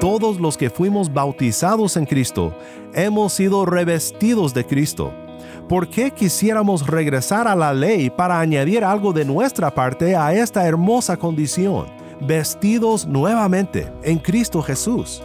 todos 0.00 0.40
los 0.40 0.56
que 0.56 0.70
fuimos 0.70 1.12
bautizados 1.12 1.96
en 1.98 2.06
Cristo 2.06 2.54
hemos 2.94 3.34
sido 3.34 3.66
revestidos 3.66 4.54
de 4.54 4.64
Cristo. 4.64 5.12
¿Por 5.68 5.88
qué 5.88 6.10
quisiéramos 6.10 6.86
regresar 6.86 7.46
a 7.46 7.54
la 7.54 7.74
ley 7.74 8.08
para 8.08 8.40
añadir 8.40 8.82
algo 8.82 9.12
de 9.12 9.26
nuestra 9.26 9.72
parte 9.72 10.16
a 10.16 10.32
esta 10.32 10.66
hermosa 10.66 11.18
condición? 11.18 11.86
Vestidos 12.22 13.06
nuevamente 13.06 13.92
en 14.02 14.18
Cristo 14.18 14.62
Jesús. 14.62 15.22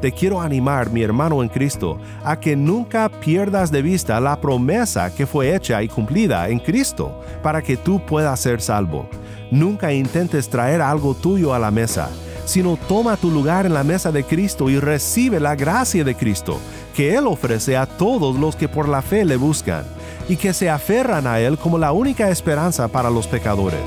Te 0.00 0.12
quiero 0.12 0.40
animar, 0.40 0.90
mi 0.90 1.02
hermano 1.02 1.42
en 1.42 1.48
Cristo, 1.48 1.98
a 2.24 2.38
que 2.38 2.54
nunca 2.56 3.08
pierdas 3.08 3.72
de 3.72 3.82
vista 3.82 4.20
la 4.20 4.40
promesa 4.40 5.12
que 5.12 5.26
fue 5.26 5.54
hecha 5.54 5.82
y 5.82 5.88
cumplida 5.88 6.48
en 6.48 6.60
Cristo 6.60 7.20
para 7.42 7.60
que 7.60 7.76
tú 7.76 8.00
puedas 8.06 8.38
ser 8.38 8.60
salvo. 8.60 9.08
Nunca 9.50 9.92
intentes 9.92 10.48
traer 10.48 10.80
algo 10.80 11.14
tuyo 11.14 11.54
a 11.54 11.58
la 11.58 11.70
mesa, 11.70 12.08
sino 12.44 12.76
toma 12.76 13.16
tu 13.16 13.30
lugar 13.30 13.66
en 13.66 13.74
la 13.74 13.84
mesa 13.84 14.12
de 14.12 14.24
Cristo 14.24 14.68
y 14.70 14.78
recibe 14.78 15.40
la 15.40 15.54
gracia 15.54 16.04
de 16.04 16.14
Cristo 16.14 16.58
que 16.94 17.14
Él 17.14 17.26
ofrece 17.26 17.76
a 17.76 17.86
todos 17.86 18.36
los 18.38 18.56
que 18.56 18.68
por 18.68 18.88
la 18.88 19.02
fe 19.02 19.24
le 19.24 19.36
buscan 19.36 19.84
y 20.28 20.36
que 20.36 20.52
se 20.52 20.70
aferran 20.70 21.26
a 21.26 21.40
Él 21.40 21.58
como 21.58 21.78
la 21.78 21.92
única 21.92 22.30
esperanza 22.30 22.88
para 22.88 23.10
los 23.10 23.26
pecadores. 23.26 23.80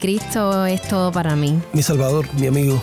Cristo 0.00 0.64
es 0.64 0.80
todo 0.88 1.12
para 1.12 1.36
mí. 1.36 1.60
Mi 1.74 1.82
Salvador, 1.82 2.26
mi 2.38 2.46
amigo, 2.46 2.82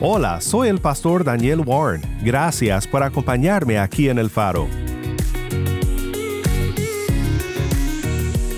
Hola, 0.00 0.40
soy 0.40 0.68
el 0.68 0.80
pastor 0.80 1.24
Daniel 1.24 1.60
Warren. 1.66 2.02
Gracias 2.22 2.86
por 2.86 3.02
acompañarme 3.02 3.80
aquí 3.80 4.08
en 4.08 4.20
el 4.20 4.30
faro. 4.30 4.68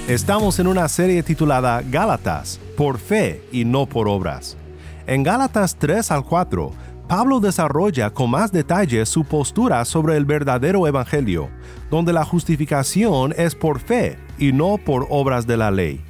Estamos 0.06 0.58
en 0.58 0.66
una 0.66 0.86
serie 0.86 1.22
titulada 1.22 1.80
Gálatas, 1.80 2.60
por 2.76 2.98
fe 2.98 3.42
y 3.52 3.64
no 3.64 3.86
por 3.86 4.06
obras. 4.06 4.58
En 5.06 5.22
Gálatas 5.22 5.76
3 5.76 6.10
al 6.10 6.24
4, 6.24 6.72
Pablo 7.08 7.40
desarrolla 7.40 8.10
con 8.10 8.30
más 8.30 8.52
detalle 8.52 9.06
su 9.06 9.24
postura 9.24 9.86
sobre 9.86 10.18
el 10.18 10.26
verdadero 10.26 10.86
Evangelio, 10.86 11.48
donde 11.90 12.12
la 12.12 12.26
justificación 12.26 13.32
es 13.34 13.54
por 13.54 13.80
fe 13.80 14.18
y 14.38 14.52
no 14.52 14.76
por 14.76 15.06
obras 15.08 15.46
de 15.46 15.56
la 15.56 15.70
ley. 15.70 16.02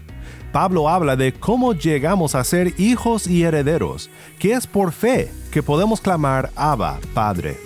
Pablo 0.53 0.89
habla 0.89 1.17
de 1.17 1.33
cómo 1.33 1.75
llegamos 1.75 2.35
a 2.35 2.45
ser 2.45 2.75
hijos 2.79 3.27
y 3.27 3.45
herederos, 3.45 4.11
que 4.39 4.53
es 4.53 4.67
por 4.67 4.93
fe 4.93 5.31
que 5.51 5.63
podemos 5.63 6.01
clamar 6.01 6.51
Abba, 6.57 6.99
Padre. 7.15 7.59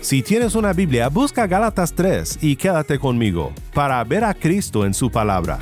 Si 0.00 0.22
tienes 0.22 0.54
una 0.54 0.72
Biblia, 0.72 1.08
busca 1.08 1.46
Gálatas 1.46 1.92
3 1.94 2.38
y 2.42 2.56
quédate 2.56 2.98
conmigo 2.98 3.52
para 3.72 4.02
ver 4.02 4.24
a 4.24 4.34
Cristo 4.34 4.84
en 4.84 4.94
su 4.94 5.10
palabra. 5.10 5.58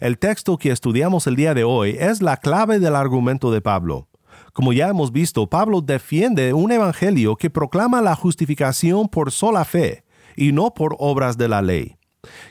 El 0.00 0.18
texto 0.18 0.58
que 0.58 0.70
estudiamos 0.70 1.26
el 1.26 1.34
día 1.34 1.54
de 1.54 1.64
hoy 1.64 1.96
es 1.98 2.22
la 2.22 2.36
clave 2.36 2.78
del 2.78 2.94
argumento 2.94 3.50
de 3.50 3.60
Pablo. 3.60 4.06
Como 4.52 4.72
ya 4.72 4.88
hemos 4.88 5.10
visto, 5.10 5.48
Pablo 5.48 5.80
defiende 5.80 6.52
un 6.52 6.70
evangelio 6.70 7.34
que 7.34 7.50
proclama 7.50 8.00
la 8.00 8.14
justificación 8.14 9.08
por 9.08 9.32
sola 9.32 9.64
fe 9.64 10.04
y 10.36 10.52
no 10.52 10.72
por 10.72 10.94
obras 11.00 11.36
de 11.36 11.48
la 11.48 11.62
ley. 11.62 11.96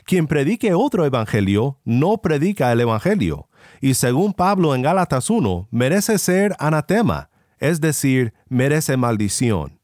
Quien 0.04 0.26
predique 0.26 0.74
otro 0.74 1.06
evangelio 1.06 1.78
no 1.84 2.18
predica 2.18 2.70
el 2.70 2.80
evangelio, 2.80 3.48
y 3.80 3.94
según 3.94 4.34
Pablo 4.34 4.74
en 4.74 4.82
Gálatas 4.82 5.30
1, 5.30 5.68
merece 5.70 6.18
ser 6.18 6.54
anatema, 6.58 7.30
es 7.58 7.80
decir, 7.80 8.34
merece 8.48 8.98
maldición. 8.98 9.77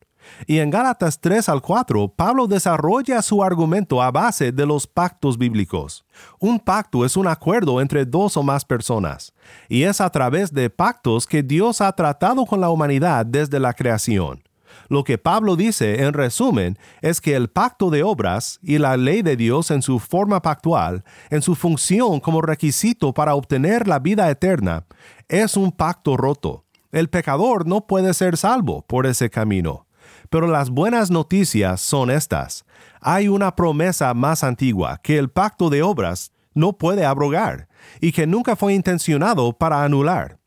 Y 0.46 0.58
en 0.58 0.70
Gálatas 0.70 1.20
3 1.20 1.48
al 1.48 1.60
4, 1.60 2.08
Pablo 2.08 2.46
desarrolla 2.46 3.22
su 3.22 3.42
argumento 3.42 4.02
a 4.02 4.10
base 4.10 4.52
de 4.52 4.66
los 4.66 4.86
pactos 4.86 5.38
bíblicos. 5.38 6.04
Un 6.38 6.58
pacto 6.60 7.04
es 7.04 7.16
un 7.16 7.26
acuerdo 7.26 7.80
entre 7.80 8.04
dos 8.04 8.36
o 8.36 8.42
más 8.42 8.64
personas, 8.64 9.32
y 9.68 9.82
es 9.84 10.00
a 10.00 10.10
través 10.10 10.52
de 10.52 10.70
pactos 10.70 11.26
que 11.26 11.42
Dios 11.42 11.80
ha 11.80 11.92
tratado 11.92 12.44
con 12.46 12.60
la 12.60 12.70
humanidad 12.70 13.26
desde 13.26 13.60
la 13.60 13.72
creación. 13.72 14.42
Lo 14.88 15.04
que 15.04 15.18
Pablo 15.18 15.56
dice, 15.56 16.04
en 16.04 16.12
resumen, 16.12 16.78
es 17.00 17.20
que 17.20 17.34
el 17.34 17.48
pacto 17.48 17.90
de 17.90 18.02
obras 18.02 18.58
y 18.62 18.78
la 18.78 18.96
ley 18.96 19.22
de 19.22 19.36
Dios 19.36 19.70
en 19.70 19.82
su 19.82 19.98
forma 19.98 20.42
pactual, 20.42 21.04
en 21.30 21.42
su 21.42 21.54
función 21.54 22.20
como 22.20 22.42
requisito 22.42 23.14
para 23.14 23.34
obtener 23.34 23.88
la 23.88 23.98
vida 23.98 24.30
eterna, 24.30 24.84
es 25.28 25.56
un 25.56 25.72
pacto 25.72 26.16
roto. 26.16 26.64
El 26.92 27.08
pecador 27.08 27.66
no 27.66 27.86
puede 27.86 28.14
ser 28.14 28.36
salvo 28.36 28.82
por 28.82 29.06
ese 29.06 29.30
camino. 29.30 29.86
Pero 30.30 30.46
las 30.46 30.70
buenas 30.70 31.10
noticias 31.10 31.80
son 31.80 32.10
estas. 32.10 32.64
Hay 33.00 33.28
una 33.28 33.54
promesa 33.54 34.12
más 34.14 34.44
antigua 34.44 34.98
que 35.02 35.18
el 35.18 35.28
pacto 35.28 35.70
de 35.70 35.82
obras 35.82 36.32
no 36.54 36.72
puede 36.72 37.04
abrogar 37.04 37.68
y 38.00 38.12
que 38.12 38.26
nunca 38.26 38.56
fue 38.56 38.74
intencionado 38.74 39.52
para 39.52 39.84
anular. 39.84 40.38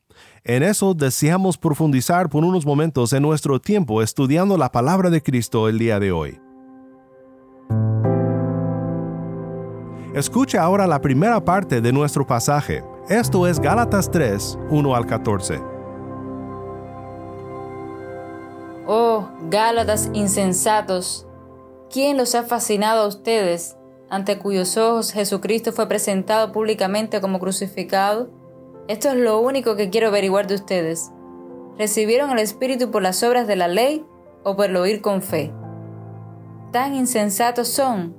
En 0.43 0.63
eso 0.63 0.93
deseamos 0.93 1.57
profundizar 1.57 2.29
por 2.29 2.45
unos 2.45 2.65
momentos 2.65 3.11
en 3.11 3.21
nuestro 3.21 3.59
tiempo 3.59 4.01
estudiando 4.01 4.57
la 4.57 4.71
palabra 4.71 5.09
de 5.09 5.21
Cristo 5.21 5.67
el 5.67 5.77
día 5.77 5.99
de 5.99 6.11
hoy. 6.11 6.39
Escucha 10.15 10.63
ahora 10.63 10.87
la 10.87 11.01
primera 11.01 11.43
parte 11.43 11.81
de 11.81 11.91
nuestro 11.91 12.25
pasaje. 12.25 12.83
Esto 13.09 13.45
es 13.45 13.59
Gálatas 13.59 14.09
3, 14.09 14.57
1 14.71 14.95
al 14.95 15.05
14. 15.05 15.76
Oh, 18.89 19.27
Gálatas 19.49 20.09
insensatos, 20.13 21.27
¿quién 21.91 22.15
los 22.15 22.35
ha 22.35 22.43
fascinado 22.43 23.01
a 23.03 23.07
ustedes, 23.07 23.75
ante 24.09 24.39
cuyos 24.39 24.77
ojos 24.77 25.11
Jesucristo 25.11 25.73
fue 25.73 25.89
presentado 25.89 26.53
públicamente 26.53 27.19
como 27.19 27.37
crucificado? 27.37 28.29
Esto 28.87 29.09
es 29.09 29.15
lo 29.15 29.41
único 29.41 29.75
que 29.75 29.89
quiero 29.89 30.07
averiguar 30.07 30.47
de 30.47 30.55
ustedes. 30.55 31.11
¿Recibieron 31.77 32.31
el 32.31 32.39
Espíritu 32.39 32.89
por 32.89 33.01
las 33.01 33.21
obras 33.23 33.45
de 33.45 33.57
la 33.57 33.67
ley 33.67 34.05
o 34.45 34.55
por 34.55 34.67
el 34.67 34.77
oír 34.77 35.01
con 35.01 35.21
fe? 35.21 35.51
Tan 36.71 36.95
insensatos 36.95 37.67
son, 37.67 38.15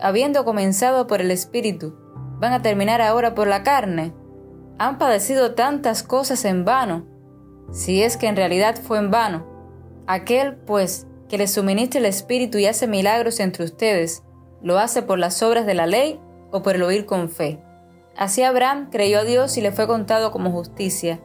habiendo 0.00 0.44
comenzado 0.44 1.08
por 1.08 1.20
el 1.20 1.32
Espíritu, 1.32 1.96
van 2.38 2.52
a 2.52 2.62
terminar 2.62 3.02
ahora 3.02 3.34
por 3.34 3.48
la 3.48 3.64
carne. 3.64 4.14
Han 4.78 4.98
padecido 4.98 5.56
tantas 5.56 6.04
cosas 6.04 6.44
en 6.44 6.64
vano, 6.64 7.06
si 7.72 8.04
es 8.04 8.16
que 8.16 8.28
en 8.28 8.36
realidad 8.36 8.76
fue 8.80 8.98
en 8.98 9.10
vano 9.10 9.51
Aquel, 10.06 10.56
pues, 10.56 11.06
que 11.28 11.38
les 11.38 11.52
suministra 11.52 12.00
el 12.00 12.06
Espíritu 12.06 12.58
y 12.58 12.66
hace 12.66 12.86
milagros 12.86 13.40
entre 13.40 13.64
ustedes, 13.64 14.22
¿lo 14.62 14.78
hace 14.78 15.02
por 15.02 15.18
las 15.18 15.42
obras 15.42 15.66
de 15.66 15.74
la 15.74 15.86
ley 15.86 16.20
o 16.50 16.62
por 16.62 16.74
el 16.74 16.82
oír 16.82 17.06
con 17.06 17.30
fe? 17.30 17.62
Así 18.16 18.42
Abraham 18.42 18.90
creyó 18.90 19.20
a 19.20 19.24
Dios 19.24 19.56
y 19.56 19.60
le 19.60 19.72
fue 19.72 19.86
contado 19.86 20.30
como 20.30 20.50
justicia. 20.50 21.20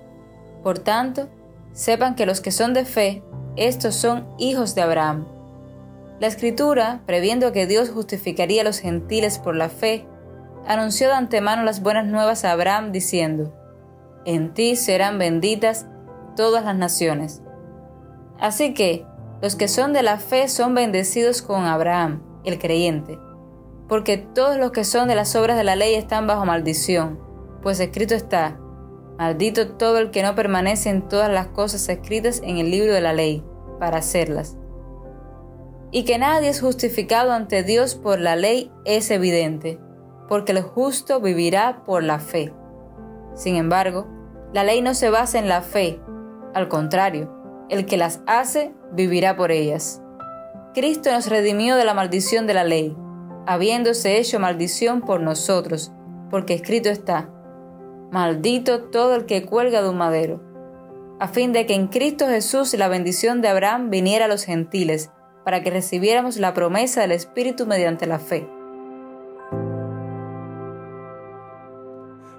Por 0.63 0.79
tanto, 0.79 1.27
sepan 1.73 2.15
que 2.15 2.25
los 2.25 2.41
que 2.41 2.51
son 2.51 2.73
de 2.73 2.85
fe, 2.85 3.23
estos 3.55 3.95
son 3.95 4.27
hijos 4.37 4.75
de 4.75 4.81
Abraham. 4.81 5.27
La 6.19 6.27
Escritura, 6.27 7.01
previendo 7.05 7.51
que 7.51 7.67
Dios 7.67 7.89
justificaría 7.89 8.61
a 8.61 8.65
los 8.65 8.79
gentiles 8.79 9.39
por 9.39 9.55
la 9.55 9.69
fe, 9.69 10.05
anunció 10.65 11.07
de 11.07 11.15
antemano 11.15 11.63
las 11.63 11.81
buenas 11.81 12.07
nuevas 12.07 12.45
a 12.45 12.51
Abraham 12.51 12.91
diciendo, 12.91 13.53
En 14.25 14.53
ti 14.53 14.75
serán 14.75 15.19
benditas 15.19 15.85
todas 16.35 16.63
las 16.63 16.75
naciones. 16.75 17.41
Así 18.39 18.73
que 18.73 19.05
los 19.41 19.55
que 19.55 19.67
son 19.67 19.93
de 19.93 20.03
la 20.03 20.17
fe 20.17 20.47
son 20.47 20.73
bendecidos 20.73 21.41
con 21.41 21.65
Abraham, 21.65 22.23
el 22.43 22.59
creyente, 22.59 23.19
porque 23.87 24.17
todos 24.17 24.57
los 24.57 24.71
que 24.71 24.83
son 24.83 25.07
de 25.07 25.15
las 25.15 25.35
obras 25.35 25.57
de 25.57 25.63
la 25.63 25.75
ley 25.75 25.95
están 25.95 26.27
bajo 26.27 26.45
maldición, 26.45 27.19
pues 27.61 27.79
escrito 27.79 28.15
está, 28.15 28.59
maldito 29.17 29.73
todo 29.73 29.97
el 29.97 30.11
que 30.11 30.23
no 30.23 30.35
permanece 30.35 30.89
en 30.89 31.07
todas 31.07 31.31
las 31.31 31.47
cosas 31.47 31.87
escritas 31.89 32.41
en 32.43 32.57
el 32.57 32.71
libro 32.71 32.93
de 32.93 33.01
la 33.01 33.13
ley, 33.13 33.43
para 33.79 33.97
hacerlas. 33.97 34.57
Y 35.91 36.03
que 36.03 36.17
nadie 36.17 36.49
es 36.49 36.61
justificado 36.61 37.31
ante 37.31 37.63
Dios 37.63 37.95
por 37.95 38.19
la 38.19 38.35
ley 38.35 38.71
es 38.85 39.09
evidente, 39.09 39.79
porque 40.27 40.51
el 40.51 40.61
justo 40.61 41.21
vivirá 41.21 41.83
por 41.85 42.03
la 42.03 42.19
fe. 42.19 42.53
Sin 43.35 43.55
embargo, 43.55 44.07
la 44.53 44.63
ley 44.63 44.81
no 44.81 44.93
se 44.93 45.09
basa 45.09 45.39
en 45.39 45.47
la 45.47 45.61
fe, 45.61 45.99
al 46.53 46.67
contrario, 46.67 47.36
el 47.69 47.85
que 47.85 47.97
las 47.97 48.21
hace 48.27 48.73
vivirá 48.91 49.35
por 49.35 49.51
ellas. 49.51 50.01
Cristo 50.73 51.11
nos 51.11 51.27
redimió 51.27 51.75
de 51.75 51.85
la 51.85 51.93
maldición 51.93 52.47
de 52.47 52.53
la 52.53 52.63
ley, 52.63 52.95
habiéndose 53.45 54.17
hecho 54.17 54.39
maldición 54.39 55.01
por 55.01 55.21
nosotros, 55.21 55.91
porque 56.29 56.53
escrito 56.53 56.89
está, 56.89 57.29
maldito 58.11 58.83
todo 58.89 59.15
el 59.15 59.25
que 59.25 59.45
cuelga 59.45 59.81
de 59.81 59.89
un 59.89 59.97
madero, 59.97 60.43
a 61.19 61.27
fin 61.27 61.51
de 61.51 61.65
que 61.65 61.73
en 61.73 61.87
Cristo 61.87 62.27
Jesús 62.27 62.73
la 62.75 62.87
bendición 62.87 63.41
de 63.41 63.47
Abraham 63.47 63.89
viniera 63.89 64.25
a 64.25 64.27
los 64.27 64.43
gentiles, 64.43 65.11
para 65.43 65.63
que 65.63 65.71
recibiéramos 65.71 66.37
la 66.37 66.53
promesa 66.53 67.01
del 67.01 67.13
Espíritu 67.13 67.65
mediante 67.65 68.05
la 68.05 68.19
fe. 68.19 68.47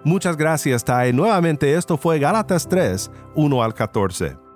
Muchas 0.05 0.37
gracias, 0.37 0.85
Tai. 0.85 1.13
Nuevamente 1.13 1.75
esto 1.75 1.97
fue 1.97 2.19
Gálatas 2.19 2.69
3, 2.69 3.11
1 3.35 3.63
al 3.63 3.75
14. 3.75 4.48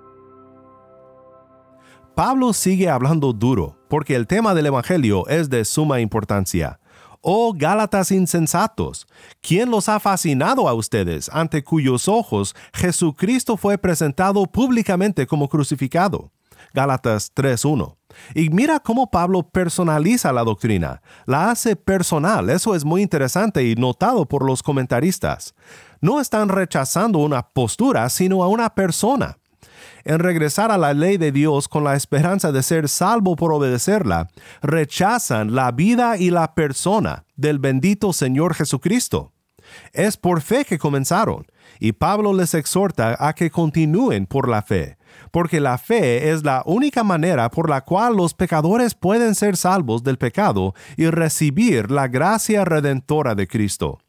Pablo 2.15 2.53
sigue 2.53 2.91
hablando 2.91 3.33
duro, 3.33 3.75
porque 3.89 4.15
el 4.15 4.27
tema 4.27 4.53
del 4.53 4.67
Evangelio 4.67 5.27
es 5.29 5.49
de 5.49 5.65
suma 5.65 5.99
importancia. 5.99 6.79
Oh 7.21 7.55
Gálatas 7.57 8.11
insensatos, 8.11 9.07
¿quién 9.41 9.71
los 9.71 9.89
ha 9.89 9.99
fascinado 9.99 10.69
a 10.69 10.75
ustedes 10.75 11.27
ante 11.33 11.63
cuyos 11.63 12.07
ojos 12.07 12.55
Jesucristo 12.71 13.57
fue 13.57 13.79
presentado 13.79 14.45
públicamente 14.45 15.25
como 15.25 15.49
crucificado? 15.49 16.31
Gálatas 16.75 17.33
3.1. 17.33 17.95
Y 18.35 18.51
mira 18.51 18.79
cómo 18.79 19.09
Pablo 19.09 19.49
personaliza 19.49 20.31
la 20.31 20.43
doctrina, 20.43 21.01
la 21.25 21.49
hace 21.49 21.75
personal, 21.75 22.51
eso 22.51 22.75
es 22.75 22.85
muy 22.85 23.01
interesante 23.01 23.63
y 23.63 23.73
notado 23.73 24.27
por 24.27 24.45
los 24.45 24.61
comentaristas. 24.61 25.55
No 25.99 26.21
están 26.21 26.49
rechazando 26.49 27.17
una 27.17 27.41
postura, 27.41 28.07
sino 28.09 28.43
a 28.43 28.47
una 28.49 28.75
persona 28.75 29.39
en 30.03 30.19
regresar 30.19 30.71
a 30.71 30.77
la 30.77 30.93
ley 30.93 31.17
de 31.17 31.31
Dios 31.31 31.67
con 31.67 31.83
la 31.83 31.95
esperanza 31.95 32.51
de 32.51 32.63
ser 32.63 32.89
salvo 32.89 33.35
por 33.35 33.53
obedecerla, 33.53 34.29
rechazan 34.61 35.55
la 35.55 35.71
vida 35.71 36.17
y 36.17 36.29
la 36.29 36.53
persona 36.55 37.25
del 37.35 37.59
bendito 37.59 38.13
Señor 38.13 38.53
Jesucristo. 38.53 39.31
Es 39.93 40.17
por 40.17 40.41
fe 40.41 40.65
que 40.65 40.77
comenzaron, 40.77 41.45
y 41.79 41.93
Pablo 41.93 42.33
les 42.33 42.53
exhorta 42.53 43.15
a 43.19 43.33
que 43.33 43.49
continúen 43.49 44.25
por 44.25 44.47
la 44.49 44.61
fe, 44.61 44.97
porque 45.31 45.59
la 45.59 45.77
fe 45.77 46.29
es 46.31 46.43
la 46.43 46.63
única 46.65 47.03
manera 47.03 47.49
por 47.49 47.69
la 47.69 47.81
cual 47.81 48.15
los 48.15 48.33
pecadores 48.33 48.93
pueden 48.93 49.35
ser 49.35 49.57
salvos 49.57 50.03
del 50.03 50.17
pecado 50.17 50.73
y 50.97 51.07
recibir 51.07 51.91
la 51.91 52.07
gracia 52.07 52.65
redentora 52.65 53.35
de 53.35 53.47
Cristo. 53.47 53.99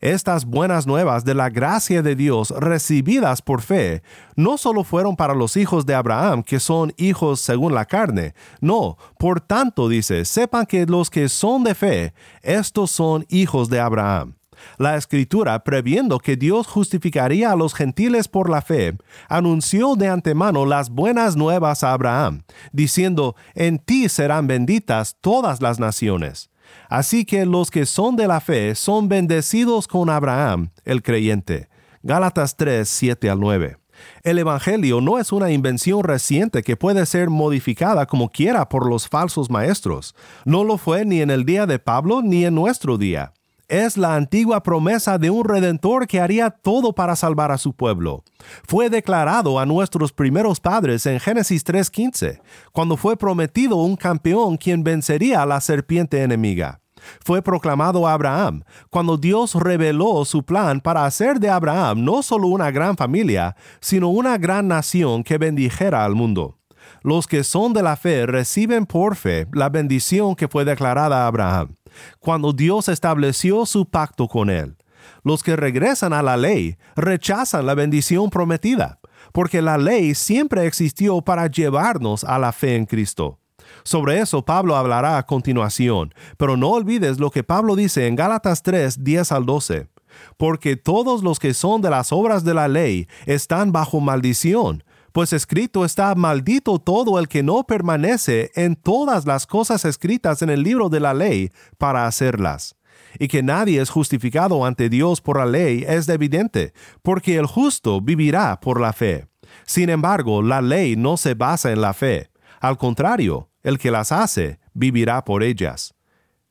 Estas 0.00 0.44
buenas 0.44 0.86
nuevas 0.86 1.24
de 1.24 1.34
la 1.34 1.50
gracia 1.50 2.02
de 2.02 2.14
Dios 2.14 2.50
recibidas 2.50 3.42
por 3.42 3.62
fe 3.62 4.02
no 4.36 4.56
solo 4.56 4.84
fueron 4.84 5.16
para 5.16 5.34
los 5.34 5.56
hijos 5.56 5.86
de 5.86 5.94
Abraham, 5.96 6.44
que 6.44 6.60
son 6.60 6.92
hijos 6.96 7.40
según 7.40 7.74
la 7.74 7.84
carne, 7.84 8.34
no, 8.60 8.96
por 9.18 9.40
tanto 9.40 9.88
dice, 9.88 10.24
sepan 10.24 10.66
que 10.66 10.86
los 10.86 11.10
que 11.10 11.28
son 11.28 11.64
de 11.64 11.74
fe, 11.74 12.14
estos 12.42 12.92
son 12.92 13.26
hijos 13.28 13.70
de 13.70 13.80
Abraham. 13.80 14.34
La 14.76 14.96
escritura, 14.96 15.64
previendo 15.64 16.18
que 16.18 16.36
Dios 16.36 16.68
justificaría 16.68 17.50
a 17.50 17.56
los 17.56 17.74
gentiles 17.74 18.28
por 18.28 18.50
la 18.50 18.62
fe, 18.62 18.96
anunció 19.28 19.96
de 19.96 20.08
antemano 20.08 20.64
las 20.64 20.90
buenas 20.90 21.36
nuevas 21.36 21.82
a 21.82 21.92
Abraham, 21.92 22.42
diciendo, 22.72 23.34
en 23.54 23.78
ti 23.78 24.08
serán 24.08 24.46
benditas 24.46 25.16
todas 25.20 25.60
las 25.60 25.80
naciones. 25.80 26.50
Así 26.88 27.24
que 27.24 27.46
los 27.46 27.70
que 27.70 27.86
son 27.86 28.16
de 28.16 28.26
la 28.26 28.40
fe 28.40 28.74
son 28.74 29.08
bendecidos 29.08 29.86
con 29.88 30.10
Abraham, 30.10 30.70
el 30.84 31.02
creyente. 31.02 31.68
Gálatas 32.02 32.56
3, 32.56 32.88
7 32.88 33.30
al 33.30 33.40
9. 33.40 33.76
El 34.22 34.38
Evangelio 34.38 35.00
no 35.00 35.18
es 35.18 35.32
una 35.32 35.50
invención 35.50 36.04
reciente 36.04 36.62
que 36.62 36.76
puede 36.76 37.04
ser 37.04 37.30
modificada 37.30 38.06
como 38.06 38.30
quiera 38.30 38.68
por 38.68 38.88
los 38.88 39.08
falsos 39.08 39.50
maestros. 39.50 40.14
No 40.44 40.64
lo 40.64 40.78
fue 40.78 41.04
ni 41.04 41.20
en 41.20 41.30
el 41.30 41.44
día 41.44 41.66
de 41.66 41.78
Pablo 41.78 42.22
ni 42.22 42.44
en 42.44 42.54
nuestro 42.54 42.96
día 42.96 43.32
es 43.68 43.98
la 43.98 44.16
antigua 44.16 44.62
promesa 44.62 45.18
de 45.18 45.30
un 45.30 45.44
redentor 45.44 46.06
que 46.06 46.20
haría 46.20 46.50
todo 46.50 46.94
para 46.94 47.14
salvar 47.14 47.52
a 47.52 47.58
su 47.58 47.74
pueblo. 47.74 48.24
Fue 48.66 48.88
declarado 48.88 49.58
a 49.58 49.66
nuestros 49.66 50.12
primeros 50.12 50.58
padres 50.58 51.04
en 51.06 51.20
Génesis 51.20 51.64
3.15, 51.64 52.40
cuando 52.72 52.96
fue 52.96 53.16
prometido 53.16 53.76
un 53.76 53.96
campeón 53.96 54.56
quien 54.56 54.82
vencería 54.82 55.42
a 55.42 55.46
la 55.46 55.60
serpiente 55.60 56.22
enemiga. 56.22 56.80
Fue 57.24 57.42
proclamado 57.42 58.08
a 58.08 58.14
Abraham, 58.14 58.64
cuando 58.90 59.16
Dios 59.16 59.54
reveló 59.54 60.24
su 60.24 60.42
plan 60.42 60.80
para 60.80 61.04
hacer 61.04 61.38
de 61.38 61.48
Abraham 61.48 62.04
no 62.04 62.22
solo 62.22 62.48
una 62.48 62.70
gran 62.70 62.96
familia, 62.96 63.54
sino 63.80 64.08
una 64.08 64.36
gran 64.38 64.66
nación 64.66 65.22
que 65.22 65.38
bendijera 65.38 66.04
al 66.04 66.14
mundo. 66.14 66.58
Los 67.02 67.26
que 67.26 67.44
son 67.44 67.74
de 67.74 67.82
la 67.82 67.96
fe 67.96 68.26
reciben 68.26 68.86
por 68.86 69.14
fe 69.14 69.46
la 69.52 69.68
bendición 69.68 70.34
que 70.34 70.48
fue 70.48 70.64
declarada 70.64 71.24
a 71.24 71.26
Abraham 71.28 71.77
cuando 72.18 72.52
Dios 72.52 72.88
estableció 72.88 73.66
su 73.66 73.86
pacto 73.86 74.28
con 74.28 74.50
él. 74.50 74.76
Los 75.22 75.42
que 75.42 75.56
regresan 75.56 76.12
a 76.12 76.22
la 76.22 76.36
ley 76.36 76.76
rechazan 76.96 77.66
la 77.66 77.74
bendición 77.74 78.30
prometida, 78.30 79.00
porque 79.32 79.62
la 79.62 79.78
ley 79.78 80.14
siempre 80.14 80.66
existió 80.66 81.20
para 81.22 81.46
llevarnos 81.46 82.24
a 82.24 82.38
la 82.38 82.52
fe 82.52 82.76
en 82.76 82.86
Cristo. 82.86 83.38
Sobre 83.82 84.20
eso 84.20 84.44
Pablo 84.44 84.76
hablará 84.76 85.18
a 85.18 85.26
continuación, 85.26 86.14
pero 86.36 86.56
no 86.56 86.70
olvides 86.70 87.18
lo 87.18 87.30
que 87.30 87.44
Pablo 87.44 87.76
dice 87.76 88.06
en 88.06 88.16
Gálatas 88.16 88.62
3, 88.62 89.04
10 89.04 89.32
al 89.32 89.46
12. 89.46 89.88
Porque 90.36 90.76
todos 90.76 91.22
los 91.22 91.38
que 91.38 91.54
son 91.54 91.80
de 91.80 91.90
las 91.90 92.12
obras 92.12 92.42
de 92.44 92.54
la 92.54 92.66
ley 92.66 93.08
están 93.26 93.72
bajo 93.72 94.00
maldición, 94.00 94.82
pues 95.12 95.32
escrito 95.32 95.84
está 95.84 96.14
maldito 96.14 96.78
todo 96.78 97.18
el 97.18 97.28
que 97.28 97.42
no 97.42 97.64
permanece 97.64 98.50
en 98.54 98.76
todas 98.76 99.26
las 99.26 99.46
cosas 99.46 99.84
escritas 99.84 100.42
en 100.42 100.50
el 100.50 100.62
libro 100.62 100.88
de 100.88 101.00
la 101.00 101.14
ley 101.14 101.50
para 101.78 102.06
hacerlas. 102.06 102.76
Y 103.18 103.28
que 103.28 103.42
nadie 103.42 103.80
es 103.80 103.90
justificado 103.90 104.64
ante 104.64 104.88
Dios 104.88 105.20
por 105.20 105.38
la 105.38 105.46
ley 105.46 105.84
es 105.88 106.08
evidente, 106.08 106.72
porque 107.02 107.36
el 107.36 107.46
justo 107.46 108.00
vivirá 108.00 108.60
por 108.60 108.80
la 108.80 108.92
fe. 108.92 109.26
Sin 109.64 109.88
embargo, 109.88 110.42
la 110.42 110.60
ley 110.60 110.96
no 110.96 111.16
se 111.16 111.34
basa 111.34 111.72
en 111.72 111.80
la 111.80 111.94
fe. 111.94 112.30
Al 112.60 112.76
contrario, 112.76 113.50
el 113.62 113.78
que 113.78 113.90
las 113.90 114.12
hace 114.12 114.58
vivirá 114.74 115.24
por 115.24 115.42
ellas. 115.42 115.94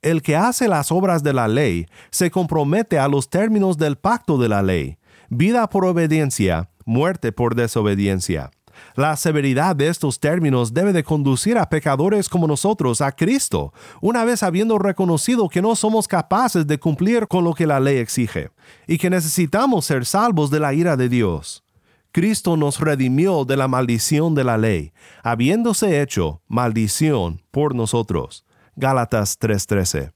El 0.01 0.21
que 0.21 0.35
hace 0.35 0.67
las 0.67 0.91
obras 0.91 1.23
de 1.23 1.33
la 1.33 1.47
ley 1.47 1.85
se 2.11 2.31
compromete 2.31 2.99
a 2.99 3.07
los 3.07 3.29
términos 3.29 3.77
del 3.77 3.97
pacto 3.97 4.37
de 4.37 4.47
la 4.47 4.61
ley, 4.61 4.97
vida 5.29 5.67
por 5.69 5.85
obediencia 5.85 6.69
muerte 6.88 7.32
por 7.32 7.53
desobediencia. 7.53 8.50
La 8.96 9.15
severidad 9.15 9.75
de 9.75 9.88
estos 9.88 10.20
términos 10.20 10.74
debe 10.74 10.94
de 10.94 11.03
conducir 11.03 11.58
a 11.58 11.70
pecadores 11.70 12.29
como 12.29 12.48
nosotros 12.48 13.01
a 13.01 13.12
Cristo, 13.12 13.74
una 14.01 14.24
vez 14.25 14.44
habiendo 14.44 14.79
reconocido 14.79 15.50
que 15.50 15.62
no 15.62 15.75
somos 15.75 16.08
capaces 16.08 16.65
de 16.65 16.79
cumplir 16.79 17.27
con 17.27 17.44
lo 17.44 17.53
que 17.53 17.67
la 17.67 17.79
ley 17.79 17.98
exige, 17.98 18.50
y 18.88 18.98
que 18.98 19.10
necesitamos 19.10 19.86
ser 19.86 20.06
salvos 20.06 20.50
de 20.50 20.60
la 20.60 20.74
ira 20.74 20.96
de 20.98 21.10
Dios. 21.10 21.63
Cristo 22.12 22.58
nos 22.58 22.79
redimió 22.79 23.46
de 23.46 23.58
la 23.58 23.67
maldición 23.67 24.34
de 24.34 24.44
la 24.44 24.58
ley, 24.58 24.94
habiéndose 25.24 26.01
hecho 26.01 26.41
maldición 26.48 27.44
por 27.51 27.75
nosotros. 27.75 28.46
Gálatas 28.75 29.38
3:13. 29.39 30.13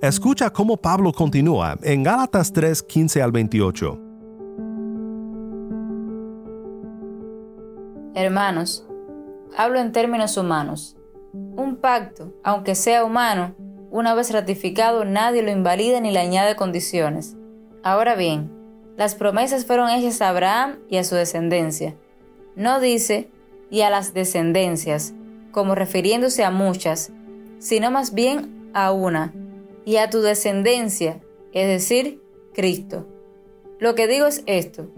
Escucha 0.00 0.50
cómo 0.50 0.78
Pablo 0.78 1.12
continúa 1.12 1.76
en 1.82 2.02
Gálatas 2.02 2.52
3:15 2.52 3.20
al 3.20 3.32
28. 3.32 4.09
Hermanos, 8.14 8.84
hablo 9.56 9.78
en 9.78 9.92
términos 9.92 10.36
humanos. 10.36 10.96
Un 11.32 11.76
pacto, 11.76 12.34
aunque 12.42 12.74
sea 12.74 13.04
humano, 13.04 13.54
una 13.90 14.14
vez 14.14 14.32
ratificado 14.32 15.04
nadie 15.04 15.42
lo 15.42 15.50
invalida 15.50 16.00
ni 16.00 16.10
le 16.10 16.18
añade 16.18 16.56
condiciones. 16.56 17.36
Ahora 17.84 18.16
bien, 18.16 18.50
las 18.96 19.14
promesas 19.14 19.64
fueron 19.64 19.90
hechas 19.90 20.20
a 20.20 20.28
Abraham 20.30 20.80
y 20.88 20.96
a 20.96 21.04
su 21.04 21.14
descendencia. 21.14 21.94
No 22.56 22.80
dice 22.80 23.30
y 23.70 23.82
a 23.82 23.90
las 23.90 24.12
descendencias, 24.12 25.14
como 25.52 25.76
refiriéndose 25.76 26.44
a 26.44 26.50
muchas, 26.50 27.12
sino 27.60 27.92
más 27.92 28.12
bien 28.12 28.70
a 28.74 28.90
una, 28.90 29.32
y 29.84 29.96
a 29.96 30.10
tu 30.10 30.20
descendencia, 30.20 31.20
es 31.52 31.68
decir, 31.68 32.20
Cristo. 32.54 33.06
Lo 33.78 33.94
que 33.94 34.08
digo 34.08 34.26
es 34.26 34.42
esto. 34.46 34.88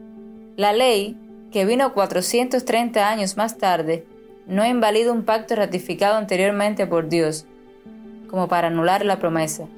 La 0.56 0.72
ley, 0.72 1.16
que 1.52 1.64
vino 1.64 1.92
430 1.92 3.08
años 3.08 3.36
más 3.36 3.58
tarde, 3.58 4.06
no 4.46 4.66
invalida 4.66 5.12
un 5.12 5.24
pacto 5.24 5.54
ratificado 5.54 6.16
anteriormente 6.16 6.86
por 6.86 7.08
Dios, 7.08 7.46
como 8.28 8.48
para 8.48 8.68
anular 8.68 9.04
la 9.04 9.18
promesa, 9.18 9.68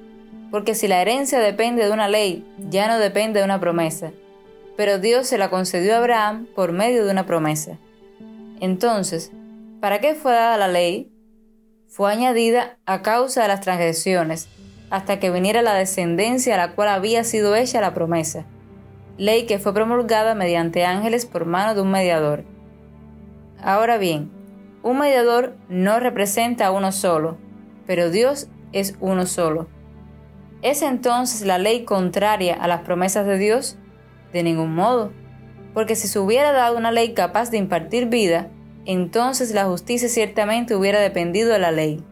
Porque 0.50 0.76
si 0.76 0.86
la 0.86 1.02
herencia 1.02 1.40
depende 1.40 1.84
de 1.84 1.90
una 1.90 2.06
ley, 2.06 2.46
ya 2.70 2.86
no 2.86 2.98
depende 3.00 3.40
de 3.40 3.44
una 3.44 3.58
promesa. 3.58 4.12
Pero 4.76 5.00
Dios 5.00 5.26
se 5.26 5.36
la 5.36 5.50
concedió 5.50 5.94
a 5.94 5.98
Abraham 5.98 6.46
por 6.54 6.70
medio 6.70 7.04
de 7.04 7.10
una 7.10 7.26
promesa. 7.26 7.78
Entonces, 8.60 9.32
¿para 9.80 10.00
qué 10.00 10.14
fue 10.14 10.32
dada 10.32 10.56
la 10.56 10.68
ley? 10.68 11.10
Fue 11.88 12.12
añadida 12.12 12.78
a 12.86 13.02
causa 13.02 13.42
de 13.42 13.48
las 13.48 13.62
transgresiones, 13.62 14.48
hasta 14.90 15.18
que 15.18 15.30
viniera 15.30 15.60
la 15.60 15.74
descendencia 15.74 16.54
a 16.54 16.58
la 16.58 16.74
cual 16.76 16.88
había 16.88 17.24
sido 17.24 17.56
hecha 17.56 17.80
la 17.80 17.94
promesa. 17.94 18.46
Ley 19.16 19.46
que 19.46 19.58
fue 19.58 19.72
promulgada 19.72 20.34
mediante 20.34 20.84
ángeles 20.84 21.24
por 21.24 21.46
mano 21.46 21.74
de 21.74 21.82
un 21.82 21.90
mediador. 21.90 22.44
Ahora 23.62 23.96
bien, 23.96 24.30
un 24.82 24.98
mediador 24.98 25.56
no 25.68 26.00
representa 26.00 26.66
a 26.66 26.72
uno 26.72 26.90
solo, 26.90 27.38
pero 27.86 28.10
Dios 28.10 28.48
es 28.72 28.96
uno 29.00 29.26
solo. 29.26 29.68
¿Es 30.62 30.82
entonces 30.82 31.46
la 31.46 31.58
ley 31.58 31.84
contraria 31.84 32.54
a 32.54 32.66
las 32.66 32.80
promesas 32.80 33.26
de 33.26 33.38
Dios? 33.38 33.76
De 34.32 34.42
ningún 34.42 34.74
modo, 34.74 35.12
porque 35.74 35.94
si 35.94 36.08
se 36.08 36.18
hubiera 36.18 36.52
dado 36.52 36.76
una 36.76 36.90
ley 36.90 37.14
capaz 37.14 37.50
de 37.50 37.58
impartir 37.58 38.06
vida, 38.06 38.48
entonces 38.84 39.54
la 39.54 39.64
justicia 39.64 40.08
ciertamente 40.08 40.74
hubiera 40.74 41.00
dependido 41.00 41.52
de 41.52 41.58
la 41.58 41.70
ley. 41.70 42.02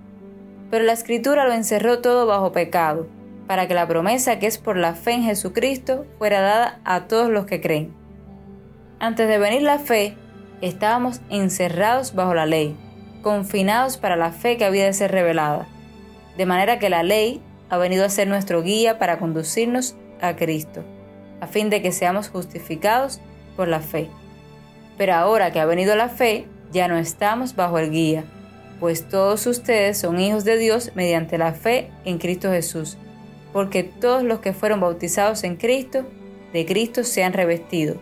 Pero 0.70 0.84
la 0.84 0.92
escritura 0.92 1.46
lo 1.46 1.52
encerró 1.52 2.00
todo 2.00 2.26
bajo 2.26 2.52
pecado, 2.52 3.06
para 3.46 3.68
que 3.68 3.74
la 3.74 3.86
promesa 3.86 4.38
que 4.38 4.46
es 4.46 4.58
por 4.58 4.76
la 4.76 4.94
fe 4.94 5.12
en 5.12 5.24
Jesucristo 5.24 6.06
fuera 6.18 6.40
dada 6.40 6.80
a 6.84 7.06
todos 7.08 7.30
los 7.30 7.46
que 7.46 7.60
creen. 7.60 7.92
Antes 8.98 9.28
de 9.28 9.38
venir 9.38 9.62
la 9.62 9.78
fe, 9.78 10.16
estábamos 10.60 11.20
encerrados 11.28 12.14
bajo 12.14 12.34
la 12.34 12.46
ley, 12.46 12.76
confinados 13.22 13.96
para 13.96 14.16
la 14.16 14.30
fe 14.30 14.56
que 14.56 14.64
había 14.64 14.84
de 14.84 14.92
ser 14.92 15.10
revelada. 15.10 15.66
De 16.36 16.46
manera 16.46 16.78
que 16.78 16.88
la 16.88 17.02
ley 17.02 17.42
ha 17.68 17.78
venido 17.78 18.04
a 18.04 18.10
ser 18.10 18.28
nuestro 18.28 18.62
guía 18.62 18.98
para 18.98 19.18
conducirnos 19.18 19.96
a 20.20 20.36
Cristo, 20.36 20.84
a 21.40 21.46
fin 21.46 21.68
de 21.68 21.82
que 21.82 21.92
seamos 21.92 22.28
justificados 22.28 23.20
por 23.56 23.68
la 23.68 23.80
fe. 23.80 24.08
Pero 24.96 25.14
ahora 25.14 25.52
que 25.52 25.60
ha 25.60 25.66
venido 25.66 25.96
la 25.96 26.08
fe, 26.08 26.46
ya 26.70 26.86
no 26.88 26.96
estamos 26.96 27.56
bajo 27.56 27.78
el 27.78 27.90
guía, 27.90 28.24
pues 28.78 29.08
todos 29.08 29.46
ustedes 29.46 29.98
son 29.98 30.20
hijos 30.20 30.44
de 30.44 30.58
Dios 30.58 30.90
mediante 30.94 31.38
la 31.38 31.52
fe 31.52 31.90
en 32.04 32.18
Cristo 32.18 32.50
Jesús, 32.50 32.98
porque 33.52 33.84
todos 33.84 34.22
los 34.22 34.40
que 34.40 34.52
fueron 34.52 34.80
bautizados 34.80 35.44
en 35.44 35.56
Cristo, 35.56 36.04
de 36.52 36.66
Cristo 36.66 37.04
se 37.04 37.24
han 37.24 37.32
revestido. 37.32 37.96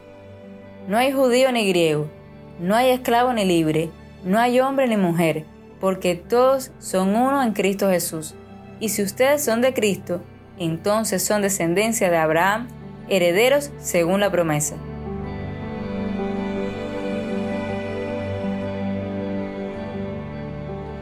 No 0.88 0.96
hay 0.96 1.12
judío 1.12 1.52
ni 1.52 1.68
griego, 1.68 2.08
no 2.60 2.74
hay 2.74 2.90
esclavo 2.90 3.32
ni 3.32 3.44
libre, 3.44 3.90
no 4.24 4.38
hay 4.38 4.60
hombre 4.60 4.88
ni 4.88 4.96
mujer, 4.96 5.44
porque 5.80 6.14
todos 6.14 6.72
son 6.78 7.10
uno 7.14 7.42
en 7.42 7.52
Cristo 7.52 7.88
Jesús. 7.90 8.34
Y 8.80 8.90
si 8.90 9.02
ustedes 9.02 9.44
son 9.44 9.60
de 9.60 9.74
Cristo, 9.74 10.20
entonces 10.58 11.22
son 11.22 11.42
descendencia 11.42 12.10
de 12.10 12.16
Abraham, 12.16 12.68
herederos 13.08 13.70
según 13.80 14.20
la 14.20 14.30
promesa. 14.30 14.76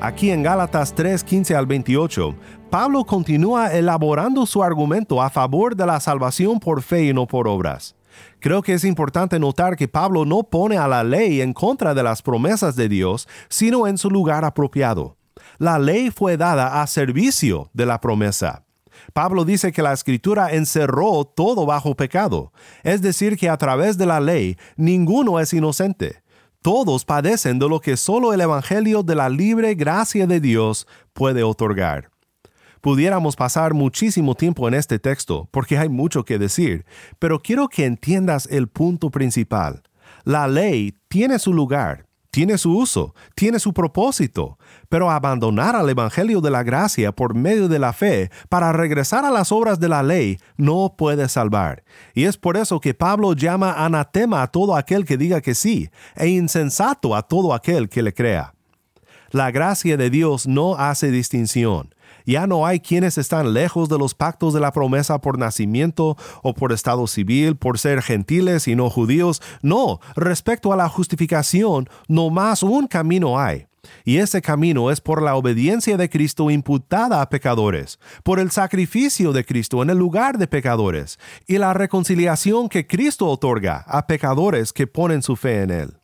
Aquí 0.00 0.30
en 0.30 0.44
Gálatas 0.44 0.94
3, 0.94 1.24
15 1.24 1.56
al 1.56 1.66
28, 1.66 2.34
Pablo 2.70 3.02
continúa 3.06 3.72
elaborando 3.72 4.44
su 4.44 4.62
argumento 4.62 5.22
a 5.22 5.30
favor 5.30 5.74
de 5.74 5.86
la 5.86 5.98
salvación 6.00 6.60
por 6.60 6.82
fe 6.82 7.04
y 7.04 7.14
no 7.14 7.26
por 7.26 7.48
obras. 7.48 7.96
Creo 8.40 8.60
que 8.60 8.74
es 8.74 8.84
importante 8.84 9.38
notar 9.38 9.74
que 9.74 9.88
Pablo 9.88 10.26
no 10.26 10.42
pone 10.42 10.76
a 10.76 10.86
la 10.86 11.02
ley 11.02 11.40
en 11.40 11.54
contra 11.54 11.94
de 11.94 12.02
las 12.02 12.20
promesas 12.20 12.76
de 12.76 12.90
Dios, 12.90 13.26
sino 13.48 13.86
en 13.86 13.96
su 13.96 14.10
lugar 14.10 14.44
apropiado. 14.44 15.16
La 15.56 15.78
ley 15.78 16.10
fue 16.10 16.36
dada 16.36 16.82
a 16.82 16.86
servicio 16.86 17.70
de 17.72 17.86
la 17.86 18.02
promesa. 18.02 18.66
Pablo 19.14 19.46
dice 19.46 19.72
que 19.72 19.82
la 19.82 19.94
escritura 19.94 20.52
encerró 20.52 21.24
todo 21.24 21.64
bajo 21.64 21.94
pecado, 21.94 22.52
es 22.82 23.00
decir, 23.00 23.38
que 23.38 23.48
a 23.48 23.56
través 23.56 23.96
de 23.96 24.04
la 24.04 24.20
ley 24.20 24.58
ninguno 24.76 25.40
es 25.40 25.54
inocente. 25.54 26.22
Todos 26.60 27.06
padecen 27.06 27.58
de 27.58 27.66
lo 27.66 27.80
que 27.80 27.96
solo 27.96 28.34
el 28.34 28.42
Evangelio 28.42 29.02
de 29.02 29.14
la 29.14 29.30
libre 29.30 29.74
gracia 29.74 30.26
de 30.26 30.40
Dios 30.40 30.86
puede 31.14 31.42
otorgar. 31.42 32.10
Pudiéramos 32.80 33.36
pasar 33.36 33.74
muchísimo 33.74 34.34
tiempo 34.34 34.68
en 34.68 34.74
este 34.74 34.98
texto 34.98 35.48
porque 35.50 35.78
hay 35.78 35.88
mucho 35.88 36.24
que 36.24 36.38
decir, 36.38 36.84
pero 37.18 37.40
quiero 37.40 37.68
que 37.68 37.84
entiendas 37.84 38.48
el 38.50 38.68
punto 38.68 39.10
principal. 39.10 39.82
La 40.24 40.46
ley 40.46 40.94
tiene 41.08 41.38
su 41.38 41.52
lugar, 41.52 42.08
tiene 42.30 42.58
su 42.58 42.76
uso, 42.76 43.14
tiene 43.34 43.58
su 43.58 43.72
propósito, 43.72 44.58
pero 44.88 45.10
abandonar 45.10 45.74
al 45.74 45.88
Evangelio 45.88 46.40
de 46.40 46.50
la 46.50 46.62
gracia 46.62 47.12
por 47.12 47.34
medio 47.34 47.68
de 47.68 47.78
la 47.78 47.92
fe 47.92 48.30
para 48.48 48.72
regresar 48.72 49.24
a 49.24 49.30
las 49.30 49.50
obras 49.50 49.80
de 49.80 49.88
la 49.88 50.02
ley 50.02 50.38
no 50.56 50.94
puede 50.96 51.28
salvar. 51.28 51.82
Y 52.14 52.24
es 52.24 52.36
por 52.36 52.56
eso 52.56 52.80
que 52.80 52.94
Pablo 52.94 53.32
llama 53.32 53.72
anatema 53.72 54.42
a 54.42 54.48
todo 54.48 54.76
aquel 54.76 55.04
que 55.04 55.16
diga 55.16 55.40
que 55.40 55.54
sí, 55.54 55.90
e 56.14 56.28
insensato 56.28 57.16
a 57.16 57.22
todo 57.22 57.54
aquel 57.54 57.88
que 57.88 58.02
le 58.02 58.12
crea. 58.12 58.54
La 59.30 59.50
gracia 59.50 59.96
de 59.96 60.08
Dios 60.08 60.46
no 60.46 60.76
hace 60.76 61.10
distinción. 61.10 61.94
Ya 62.28 62.46
no 62.46 62.66
hay 62.66 62.80
quienes 62.80 63.16
están 63.16 63.54
lejos 63.54 63.88
de 63.88 63.96
los 63.96 64.14
pactos 64.14 64.52
de 64.52 64.60
la 64.60 64.70
promesa 64.70 65.18
por 65.18 65.38
nacimiento 65.38 66.18
o 66.42 66.52
por 66.52 66.72
estado 66.72 67.06
civil, 67.06 67.56
por 67.56 67.78
ser 67.78 68.02
gentiles 68.02 68.68
y 68.68 68.76
no 68.76 68.90
judíos. 68.90 69.40
No, 69.62 69.98
respecto 70.14 70.70
a 70.70 70.76
la 70.76 70.90
justificación, 70.90 71.88
no 72.06 72.28
más 72.28 72.62
un 72.62 72.86
camino 72.86 73.40
hay. 73.40 73.66
Y 74.04 74.18
ese 74.18 74.42
camino 74.42 74.90
es 74.90 75.00
por 75.00 75.22
la 75.22 75.36
obediencia 75.36 75.96
de 75.96 76.10
Cristo 76.10 76.50
imputada 76.50 77.22
a 77.22 77.30
pecadores, 77.30 77.98
por 78.22 78.40
el 78.40 78.50
sacrificio 78.50 79.32
de 79.32 79.46
Cristo 79.46 79.82
en 79.82 79.88
el 79.88 79.96
lugar 79.96 80.36
de 80.36 80.48
pecadores, 80.48 81.18
y 81.46 81.56
la 81.56 81.72
reconciliación 81.72 82.68
que 82.68 82.86
Cristo 82.86 83.26
otorga 83.26 83.86
a 83.86 84.06
pecadores 84.06 84.74
que 84.74 84.86
ponen 84.86 85.22
su 85.22 85.34
fe 85.34 85.62
en 85.62 85.70
Él. 85.70 85.94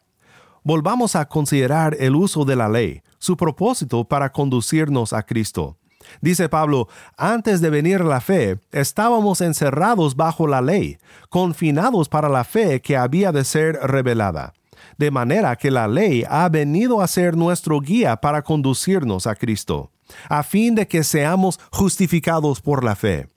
Volvamos 0.62 1.16
a 1.16 1.28
considerar 1.28 1.95
el 2.00 2.16
uso 2.16 2.47
de 2.47 2.57
la 2.57 2.71
ley, 2.71 3.02
su 3.19 3.37
propósito 3.37 4.09
para 4.09 4.33
conducirnos 4.33 5.12
a 5.12 5.23
Cristo. 5.23 5.76
Dice 6.21 6.49
Pablo, 6.49 6.88
antes 7.16 7.61
de 7.61 7.71
venir 7.71 8.00
la 8.02 8.21
fe, 8.21 8.59
estábamos 8.73 9.40
encerrados 9.40 10.16
bajo 10.16 10.47
la 10.47 10.61
ley, 10.61 10.99
confinados 11.28 12.09
para 12.09 12.28
la 12.28 12.44
fe 12.44 12.80
que 12.80 12.97
había 12.97 13.33
de 13.33 13.44
ser 13.44 13.76
revelada. 13.83 14.52
De 14.99 15.11
manera 15.11 15.56
que 15.56 15.71
la 15.71 15.88
ley 15.88 16.25
ha 16.28 16.49
venido 16.49 17.00
a 17.00 17.06
ser 17.06 17.37
nuestro 17.37 17.80
guía 17.80 18.16
para 18.16 18.42
conducirnos 18.42 19.26
a 19.26 19.35
Cristo, 19.35 19.90
a 20.28 20.42
fin 20.42 20.75
de 20.75 20.87
que 20.87 21.02
seamos 21.02 21.59
justificados 21.71 22.61
por 22.61 22.85
la 22.85 22.94
fe. 22.94 23.34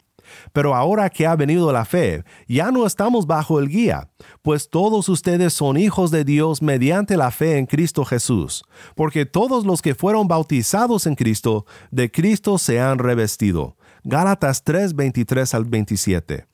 Pero 0.54 0.76
ahora 0.76 1.10
que 1.10 1.26
ha 1.26 1.36
venido 1.36 1.72
la 1.72 1.86
fe, 1.86 2.24
ya 2.48 2.72
no 2.72 2.86
estamos 2.86 3.28
bajo 3.28 3.60
el 3.60 3.70
guía, 3.70 4.10
pues 4.42 4.70
todos 4.70 5.10
ustedes 5.10 5.54
son 5.54 5.78
hijos 5.78 6.12
de 6.12 6.24
Dios 6.24 6.62
mediante 6.62 7.18
la 7.18 7.32
fe 7.32 7.58
en 7.58 7.66
Cristo 7.66 8.06
Jesús, 8.06 8.64
porque 8.96 9.26
todos 9.26 9.66
los 9.66 9.82
que 9.82 9.96
fueron 9.96 10.28
bautizados 10.28 11.06
en 11.08 11.16
Cristo, 11.16 11.66
de 11.92 12.12
Cristo 12.12 12.58
se 12.58 12.80
han 12.80 13.00
revestido. 13.00 13.78
Gálatas 14.04 14.64
3, 14.64 14.96
23 14.96 15.54
al 15.54 15.66
27. 15.66 16.48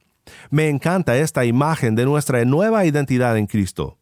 Me 0.49 0.69
encanta 0.69 1.17
esta 1.17 1.45
imagen 1.45 1.95
de 1.95 2.05
nuestra 2.05 2.43
nueva 2.45 2.85
identidad 2.85 3.37
en 3.37 3.47
Cristo. 3.47 3.97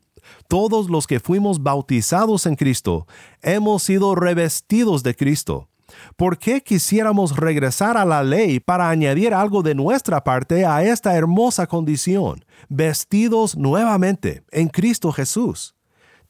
Todos 0.47 0.89
los 0.89 1.07
que 1.07 1.19
fuimos 1.19 1.63
bautizados 1.63 2.45
en 2.45 2.55
Cristo 2.55 3.07
hemos 3.41 3.83
sido 3.83 4.15
revestidos 4.15 5.03
de 5.03 5.15
Cristo. 5.15 5.70
¿Por 6.15 6.37
qué 6.37 6.61
quisiéramos 6.61 7.35
regresar 7.35 7.97
a 7.97 8.05
la 8.05 8.23
ley 8.23 8.59
para 8.59 8.89
añadir 8.89 9.33
algo 9.33 9.61
de 9.63 9.75
nuestra 9.75 10.23
parte 10.23 10.65
a 10.65 10.83
esta 10.83 11.15
hermosa 11.15 11.67
condición, 11.67 12.45
vestidos 12.69 13.55
nuevamente 13.57 14.43
en 14.51 14.67
Cristo 14.67 15.11
Jesús? 15.11 15.75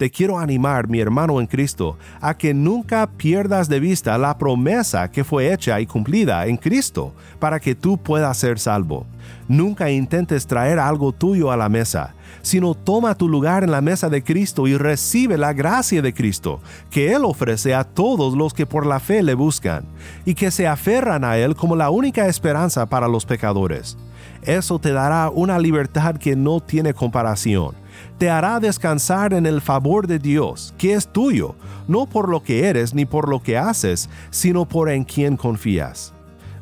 Te 0.01 0.09
quiero 0.09 0.39
animar, 0.39 0.87
mi 0.87 0.99
hermano 0.99 1.39
en 1.39 1.45
Cristo, 1.45 1.95
a 2.21 2.35
que 2.35 2.55
nunca 2.55 3.05
pierdas 3.05 3.69
de 3.69 3.79
vista 3.79 4.17
la 4.17 4.35
promesa 4.35 5.11
que 5.11 5.23
fue 5.23 5.53
hecha 5.53 5.79
y 5.79 5.85
cumplida 5.85 6.47
en 6.47 6.57
Cristo 6.57 7.13
para 7.37 7.59
que 7.59 7.75
tú 7.75 7.99
puedas 7.99 8.35
ser 8.35 8.57
salvo. 8.57 9.05
Nunca 9.47 9.91
intentes 9.91 10.47
traer 10.47 10.79
algo 10.79 11.11
tuyo 11.11 11.51
a 11.51 11.55
la 11.55 11.69
mesa 11.69 12.15
sino 12.41 12.73
toma 12.73 13.13
tu 13.13 13.29
lugar 13.29 13.63
en 13.63 13.69
la 13.69 13.81
mesa 13.81 14.09
de 14.09 14.23
Cristo 14.23 14.65
y 14.65 14.75
recibe 14.75 15.37
la 15.37 15.53
gracia 15.53 16.01
de 16.01 16.13
Cristo, 16.13 16.59
que 16.89 17.13
Él 17.13 17.23
ofrece 17.23 17.75
a 17.75 17.83
todos 17.83 18.35
los 18.35 18.53
que 18.53 18.65
por 18.65 18.87
la 18.87 18.99
fe 18.99 19.21
le 19.21 19.35
buscan, 19.35 19.85
y 20.25 20.33
que 20.33 20.49
se 20.49 20.67
aferran 20.67 21.23
a 21.23 21.37
Él 21.37 21.55
como 21.55 21.75
la 21.75 21.91
única 21.91 22.25
esperanza 22.27 22.87
para 22.87 23.07
los 23.07 23.25
pecadores. 23.25 23.95
Eso 24.41 24.79
te 24.79 24.91
dará 24.91 25.29
una 25.29 25.59
libertad 25.59 26.15
que 26.15 26.35
no 26.35 26.61
tiene 26.61 26.95
comparación. 26.95 27.80
Te 28.17 28.29
hará 28.29 28.59
descansar 28.59 29.33
en 29.33 29.45
el 29.45 29.61
favor 29.61 30.07
de 30.07 30.19
Dios, 30.19 30.73
que 30.77 30.93
es 30.93 31.11
tuyo, 31.11 31.55
no 31.87 32.05
por 32.05 32.29
lo 32.29 32.43
que 32.43 32.67
eres 32.67 32.93
ni 32.93 33.05
por 33.05 33.27
lo 33.27 33.41
que 33.41 33.57
haces, 33.57 34.09
sino 34.29 34.65
por 34.65 34.89
en 34.89 35.03
quien 35.03 35.37
confías. 35.37 36.13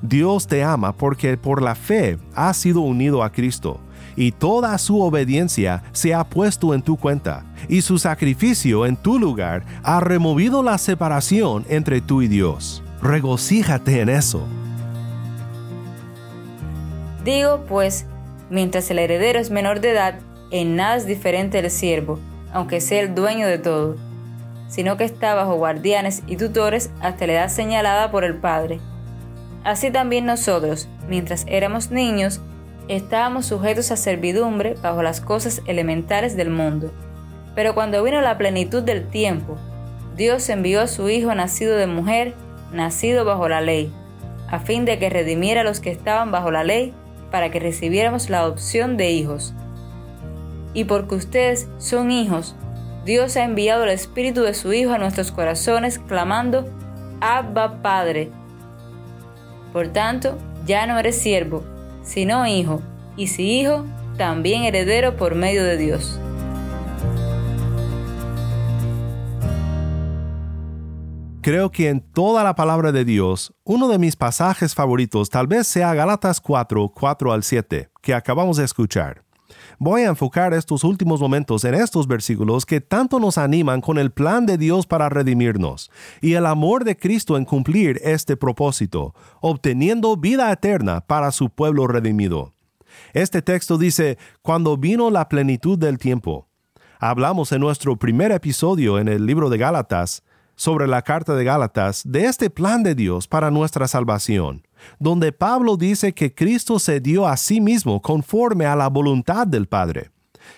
Dios 0.01 0.48
te 0.48 0.63
ama 0.63 0.93
porque 0.93 1.38
por 1.38 1.62
la 1.62 1.75
fe 1.75 2.17
has 2.34 2.58
sido 2.58 2.81
unido 2.81 3.24
a 3.24 3.31
Cristo 3.31 3.79
y 4.19 4.34
toda 4.34 4.77
su 4.77 5.01
obediencia 5.01 5.81
se 5.93 6.13
ha 6.13 6.25
puesto 6.25 6.74
en 6.74 6.81
tu 6.81 6.98
cuenta, 6.98 7.46
y 7.69 7.81
su 7.81 7.98
sacrificio 7.98 8.86
en 8.86 8.98
tu 8.98 9.17
lugar 9.17 9.63
ha 9.81 10.01
removido 10.01 10.62
la 10.62 10.77
separación 10.77 11.65
entre 11.69 12.01
tú 12.01 12.22
y 12.22 12.27
Dios. 12.27 12.84
Regocíjate 13.01 14.01
en 14.01 14.10
eso. 14.10 14.43
Digo, 17.24 17.63
pues, 17.67 18.05
mientras 18.50 18.91
el 18.91 19.00
heredero 19.00 19.39
es 19.39 19.51
menor 19.51 19.79
de 19.79 19.91
edad, 19.91 20.19
en 20.51 20.75
nada 20.75 20.96
es 20.96 21.06
diferente 21.06 21.62
del 21.62 21.72
siervo, 21.72 22.20
aunque 22.53 22.82
sea 22.82 23.01
el 23.01 23.15
dueño 23.15 23.48
de 23.48 23.58
todo, 23.58 23.96
sino 24.68 24.98
que 24.98 25.03
está 25.03 25.36
bajo 25.36 25.56
guardianes 25.56 26.24
y 26.27 26.38
tutores 26.38 26.91
hasta 27.01 27.27
la 27.27 27.34
edad 27.34 27.50
señalada 27.50 28.12
por 28.12 28.24
el 28.24 28.36
Padre. 28.36 28.79
Así 29.63 29.91
también 29.91 30.25
nosotros, 30.25 30.88
mientras 31.08 31.46
éramos 31.48 31.91
niños, 31.91 32.41
estábamos 32.88 33.46
sujetos 33.48 33.91
a 33.91 33.98
servidumbre 33.98 34.75
bajo 34.82 35.03
las 35.03 35.22
cosas 35.22 35.62
elementales 35.65 36.36
del 36.36 36.50
mundo. 36.50 36.91
Pero 37.56 37.74
cuando 37.75 38.01
vino 38.03 38.22
la 38.22 38.38
plenitud 38.38 38.82
del 38.82 39.08
tiempo, 39.08 39.58
Dios 40.15 40.50
envió 40.50 40.82
a 40.82 40.88
su 40.88 41.10
Hijo 41.10 41.34
nacido 41.36 41.75
de 41.75 41.88
mujer, 41.88 42.34
nacido 42.72 43.25
bajo 43.25 43.50
la 43.50 43.62
ley, 43.62 43.91
a 44.50 44.60
fin 44.60 44.86
de 44.86 44.98
que 44.98 45.10
redimiera 45.10 45.62
a 45.62 45.63
los 45.63 45.79
que 45.79 45.91
estaban 45.91 46.32
bajo 46.32 46.51
la 46.51 46.63
ley, 46.63 46.94
para 47.32 47.51
que 47.51 47.60
recibiéramos 47.60 48.29
la 48.29 48.39
adopción 48.39 48.98
de 48.98 49.12
hijos. 49.12 49.53
Y 50.74 50.84
porque 50.84 51.16
ustedes 51.16 51.68
son 51.78 52.12
hijos, 52.12 52.56
Dios 53.06 53.38
ha 53.38 53.44
enviado 53.44 53.84
el 53.84 53.90
Espíritu 53.90 54.42
de 54.42 54.54
su 54.54 54.72
Hijo 54.74 54.92
a 54.92 54.98
nuestros 54.98 55.32
corazones, 55.32 56.00
clamando, 56.00 56.66
Abba 57.22 57.82
Padre. 57.82 58.30
Por 59.74 59.88
tanto, 59.88 60.38
ya 60.66 60.86
no 60.86 60.98
eres 61.00 61.20
siervo, 61.20 61.64
sino 62.04 62.46
hijo, 62.46 62.82
y 63.18 63.28
si 63.28 63.60
hijo, 63.60 63.86
también 64.18 64.64
heredero 64.64 65.16
por 65.16 65.36
medio 65.36 65.64
de 65.64 65.78
Dios. 65.78 66.20
Creo 71.42 71.72
que 71.72 71.90
en 71.90 72.02
toda 72.02 72.44
la 72.44 72.54
palabra 72.54 72.92
de 72.92 73.06
Dios, 73.06 73.54
uno 73.64 73.88
de 73.88 73.98
mis 73.98 74.16
pasajes 74.16 74.76
favoritos 74.76 75.30
tal 75.30 75.48
vez 75.48 75.68
sea 75.68 75.94
Galatas 75.94 76.42
4, 76.42 76.92
4 76.94 77.32
al 77.32 77.44
7, 77.44 77.90
que 78.02 78.14
acabamos 78.14 78.58
de 78.58 78.66
escuchar. 78.66 79.28
Voy 79.77 80.01
a 80.01 80.10
enfocar 80.10 80.53
estos 80.53 80.84
últimos 80.84 81.22
momentos 81.22 81.63
en 81.63 81.75
estos 81.75 82.08
versículos 82.08 82.65
que 82.65 82.82
tanto 82.82 83.20
nos 83.20 83.38
animan 83.38 83.82
con 83.82 83.98
el 83.98 84.12
plan 84.12 84.46
de 84.46 84.58
Dios 84.58 84.86
para 84.86 85.10
redimirnos 85.10 85.91
y 86.22 86.34
el 86.34 86.46
amor 86.46 86.84
de 86.84 86.98
Cristo 86.98 87.38
en 87.38 87.46
cumplir 87.46 88.00
este 88.03 88.38
propósito, 88.38 89.13
obteniendo 89.41 90.18
vida 90.18 90.51
eterna 90.51 91.01
para 91.01 91.32
su 91.32 91.50
pueblo 91.50 91.88
redimido. 91.88 92.53
Este 93.13 93.41
texto 93.41 93.77
dice, 93.77 94.18
cuando 94.41 94.77
vino 94.77 95.10
la 95.10 95.29
plenitud 95.29 95.77
del 95.77 95.98
tiempo. 95.98 96.48
Hablamos 97.00 97.51
en 97.53 97.62
nuestro 97.62 97.96
primer 97.96 98.32
episodio 98.32 99.00
en 99.00 99.08
el 99.08 99.25
libro 99.25 99.50
de 99.50 99.58
Gálatas 99.58 100.24
sobre 100.56 100.88
la 100.88 101.01
carta 101.01 101.34
de 101.36 101.46
Gálatas 101.46 102.03
de 102.06 102.25
este 102.25 102.50
plan 102.50 102.84
de 102.84 102.94
Dios 102.94 103.29
para 103.29 103.50
nuestra 103.50 103.88
salvación, 103.88 104.68
donde 105.00 105.31
Pablo 105.31 105.77
dice 105.77 106.13
que 106.13 106.33
Cristo 106.33 106.79
se 106.79 107.00
dio 107.00 107.27
a 107.27 107.38
sí 107.38 107.62
mismo 107.62 108.01
conforme 108.01 108.65
a 108.65 108.75
la 108.75 108.88
voluntad 108.88 109.48
del 109.48 109.67
Padre. 109.67 110.12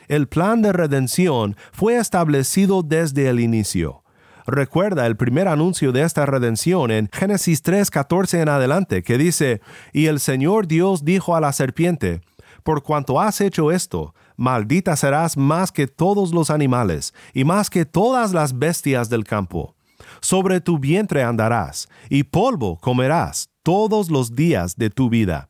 El 0.08 0.28
plan 0.28 0.62
de 0.62 0.74
redención 0.74 1.56
fue 1.72 1.98
establecido 1.98 2.82
desde 2.84 3.30
el 3.30 3.40
inicio. 3.40 4.04
Recuerda 4.48 5.06
el 5.06 5.16
primer 5.16 5.48
anuncio 5.48 5.92
de 5.92 6.02
esta 6.02 6.26
redención 6.26 6.92
en 6.92 7.10
Génesis 7.12 7.62
3:14 7.64 8.42
en 8.42 8.50
adelante, 8.50 9.04
que 9.04 9.18
dice, 9.18 9.62
Y 9.94 10.08
el 10.08 10.20
Señor 10.20 10.68
Dios 10.68 11.06
dijo 11.06 11.36
a 11.36 11.42
la 11.42 11.54
serpiente, 11.54 12.22
Por 12.64 12.84
cuanto 12.84 13.20
has 13.20 13.42
hecho 13.42 13.72
esto, 13.72 14.14
maldita 14.38 14.96
serás 14.96 15.38
más 15.38 15.72
que 15.72 15.88
todos 15.88 16.32
los 16.32 16.50
animales, 16.50 17.14
y 17.34 17.44
más 17.44 17.70
que 17.70 17.86
todas 17.86 18.34
las 18.34 18.58
bestias 18.58 19.10
del 19.10 19.24
campo 19.24 19.76
sobre 20.22 20.62
tu 20.62 20.80
vientre 20.80 21.24
andarás, 21.24 21.88
y 22.10 22.24
polvo 22.24 22.78
comerás 22.78 23.51
todos 23.64 24.10
los 24.10 24.36
días 24.36 24.76
de 24.76 24.90
tu 24.90 25.10
vida. 25.10 25.48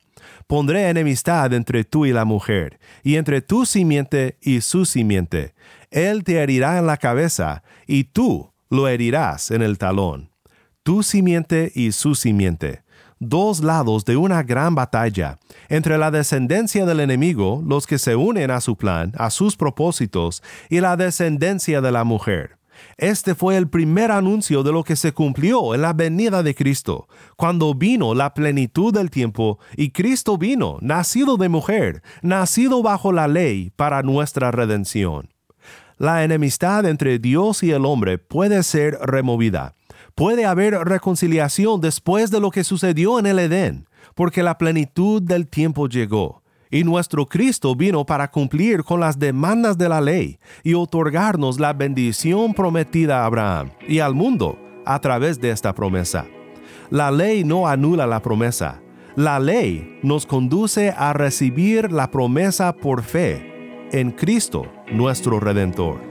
Pondré 0.48 0.90
enemistad 0.90 1.54
entre 1.54 1.84
tú 1.84 2.06
y 2.06 2.14
la 2.14 2.26
mujer, 2.26 2.80
y 3.04 3.16
entre 3.16 3.42
tu 3.42 3.66
simiente 3.66 4.38
y 4.42 4.62
su 4.62 4.86
simiente. 4.86 5.54
Él 5.90 6.24
te 6.24 6.38
herirá 6.38 6.78
en 6.78 6.88
la 6.88 6.98
cabeza, 6.98 7.64
y 7.88 8.06
tú 8.06 8.52
lo 8.70 8.88
herirás 8.88 9.52
en 9.52 9.62
el 9.62 9.78
talón. 9.78 10.30
Tu 10.84 11.04
simiente 11.04 11.72
y 11.76 11.92
su 11.92 12.16
simiente 12.16 12.84
dos 13.22 13.62
lados 13.62 14.04
de 14.04 14.18
una 14.18 14.42
gran 14.42 14.74
batalla 14.74 15.38
entre 15.70 15.98
la 16.00 16.10
descendencia 16.10 16.86
del 16.86 17.00
enemigo, 17.00 17.64
los 17.66 17.86
que 17.86 18.00
se 18.00 18.16
unen 18.16 18.50
a 18.50 18.60
su 18.60 18.76
plan, 18.76 19.14
a 19.16 19.30
sus 19.30 19.56
propósitos, 19.56 20.42
y 20.70 20.82
la 20.82 20.98
descendencia 20.98 21.82
de 21.82 21.92
la 21.92 22.04
mujer. 22.04 22.58
Este 22.98 23.36
fue 23.36 23.58
el 23.58 23.70
primer 23.70 24.12
anuncio 24.12 24.64
de 24.64 24.72
lo 24.72 24.84
que 24.84 24.96
se 24.96 25.12
cumplió 25.12 25.74
en 25.74 25.82
la 25.82 25.94
venida 25.94 26.44
de 26.44 26.56
Cristo, 26.56 27.08
cuando 27.36 27.74
vino 27.74 28.14
la 28.14 28.34
plenitud 28.34 28.94
del 28.94 29.10
tiempo 29.10 29.60
y 29.76 29.92
Cristo 29.92 30.38
vino, 30.38 30.78
nacido 30.82 31.38
de 31.38 31.50
mujer, 31.50 32.04
nacido 32.22 32.84
bajo 32.84 33.12
la 33.12 33.28
ley 33.28 33.72
para 33.76 34.04
nuestra 34.04 34.52
redención. 34.52 35.30
La 35.98 36.24
enemistad 36.24 36.86
entre 36.86 37.20
Dios 37.20 37.64
y 37.64 37.72
el 37.72 37.86
hombre 37.86 38.18
puede 38.18 38.64
ser 38.64 38.98
removida. 39.04 39.76
Puede 40.16 40.46
haber 40.46 40.74
reconciliación 40.74 41.80
después 41.80 42.32
de 42.32 42.40
lo 42.40 42.52
que 42.52 42.64
sucedió 42.64 43.20
en 43.20 43.28
el 43.28 43.40
Edén, 43.40 43.88
porque 44.16 44.44
la 44.44 44.58
plenitud 44.58 45.22
del 45.22 45.48
tiempo 45.48 45.88
llegó 45.88 46.41
y 46.72 46.84
nuestro 46.86 47.26
Cristo 47.26 47.76
vino 47.76 48.06
para 48.06 48.32
cumplir 48.32 48.84
con 48.84 49.02
las 49.02 49.20
demandas 49.20 49.78
de 49.78 49.90
la 49.90 50.02
ley 50.02 50.40
y 50.64 50.74
otorgarnos 50.74 51.60
la 51.60 51.74
bendición 51.74 52.54
prometida 52.54 53.22
a 53.22 53.26
Abraham 53.26 53.72
y 53.88 54.00
al 54.00 54.16
mundo 54.16 54.58
a 54.86 55.00
través 55.00 55.40
de 55.40 55.52
esta 55.52 55.76
promesa. 55.76 56.26
La 56.90 57.12
ley 57.12 57.44
no 57.44 57.68
anula 57.68 58.08
la 58.08 58.22
promesa. 58.22 58.82
La 59.16 59.40
ley 59.40 60.00
nos 60.02 60.26
conduce 60.26 60.94
a 60.98 61.12
recibir 61.12 61.92
la 61.92 62.10
promesa 62.10 62.74
por 62.74 63.04
fe 63.04 63.90
en 63.92 64.12
Cristo, 64.12 64.66
nuestro 64.90 65.40
Redentor. 65.42 66.11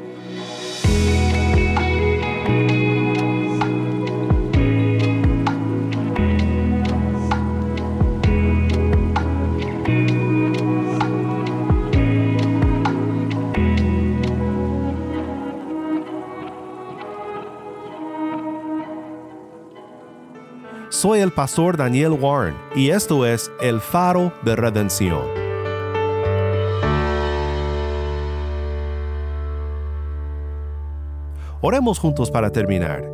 Soy 21.01 21.21
el 21.21 21.33
pastor 21.33 21.79
Daniel 21.79 22.13
Warren 22.13 22.55
y 22.77 22.91
esto 22.91 23.25
es 23.25 23.51
El 23.59 23.81
Faro 23.81 24.35
de 24.45 24.55
Redención. 24.55 25.23
Oremos 31.63 31.99
juntos 31.99 32.31
para 32.31 32.53
terminar. 32.53 33.11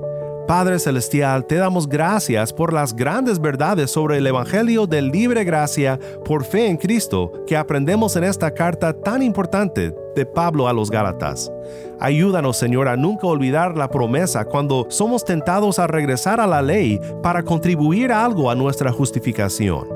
Padre 0.49 0.81
Celestial, 0.81 1.47
te 1.47 1.55
damos 1.55 1.89
gracias 1.89 2.53
por 2.53 2.73
las 2.73 2.93
grandes 2.93 3.41
verdades 3.41 3.93
sobre 3.93 4.19
el 4.19 4.27
Evangelio 4.27 4.89
de 4.89 5.03
libre 5.03 5.45
gracia 5.45 5.97
por 6.25 6.43
fe 6.43 6.67
en 6.67 6.79
Cristo 6.79 7.45
que 7.47 7.57
aprendemos 7.57 8.17
en 8.17 8.25
esta 8.25 8.53
carta 8.53 8.93
tan 8.93 9.23
importante 9.23 9.95
de 10.17 10.27
Pablo 10.27 10.67
a 10.67 10.73
los 10.73 10.91
Gálatas. 10.91 11.53
Ayúdanos, 12.01 12.57
Señor, 12.57 12.89
a 12.89 12.97
nunca 12.97 13.27
olvidar 13.27 13.77
la 13.77 13.89
promesa 13.89 14.45
cuando 14.45 14.87
somos 14.91 15.25
tentados 15.25 15.79
a 15.79 15.87
regresar 15.87 16.41
a 16.41 16.47
la 16.47 16.63
ley 16.63 17.01
para 17.23 17.43
contribuir 17.43 18.13
algo 18.13 18.51
a 18.51 18.55
nuestra 18.55 18.93
justificación. 18.93 19.87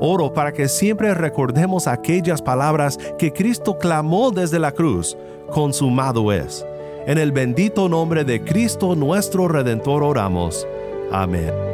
Oro 0.00 0.32
para 0.32 0.52
que 0.52 0.68
siempre 0.68 1.14
recordemos 1.14 1.86
aquellas 1.86 2.42
palabras 2.42 2.98
que 3.18 3.32
Cristo 3.32 3.78
clamó 3.78 4.30
desde 4.30 4.58
la 4.58 4.72
cruz, 4.72 5.16
consumado 5.50 6.32
es 6.32 6.64
en 7.06 7.18
el 7.18 7.32
bendito 7.32 7.88
nombre 7.88 8.24
de 8.24 8.42
Cristo 8.42 8.94
nuestro 8.94 9.48
Redentor 9.48 10.02
oramos. 10.02 10.66
Amén. 11.12 11.73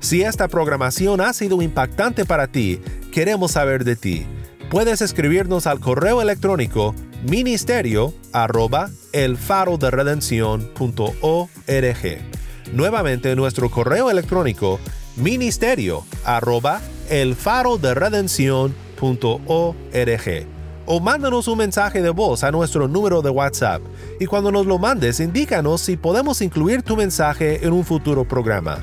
Si 0.00 0.22
esta 0.22 0.48
programación 0.48 1.20
ha 1.20 1.32
sido 1.34 1.60
impactante 1.60 2.24
para 2.24 2.46
ti, 2.46 2.80
queremos 3.12 3.52
saber 3.52 3.84
de 3.84 3.96
ti. 3.96 4.26
Puedes 4.70 5.02
escribirnos 5.02 5.66
al 5.66 5.78
correo 5.78 6.22
electrónico 6.22 6.94
ministerio 7.22 8.14
arroba 8.32 8.88
Nuevamente 12.72 13.36
nuestro 13.36 13.70
correo 13.70 14.10
electrónico 14.10 14.80
ministerio 15.16 16.04
arroba 16.24 16.80
el 17.10 17.36
faro 17.36 17.76
de 17.76 17.94
o 20.86 21.00
mándanos 21.00 21.46
un 21.46 21.58
mensaje 21.58 22.00
de 22.00 22.10
voz 22.10 22.42
a 22.42 22.50
nuestro 22.50 22.88
número 22.88 23.20
de 23.20 23.30
WhatsApp 23.30 23.82
y 24.18 24.26
cuando 24.26 24.50
nos 24.50 24.66
lo 24.66 24.78
mandes 24.78 25.20
indícanos 25.20 25.82
si 25.82 25.96
podemos 25.96 26.40
incluir 26.40 26.82
tu 26.82 26.96
mensaje 26.96 27.64
en 27.66 27.72
un 27.72 27.84
futuro 27.84 28.26
programa. 28.26 28.82